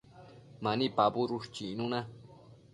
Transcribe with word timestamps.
Mani 0.63 0.87
pabudush 0.95 1.47
chicnuna 1.53 1.99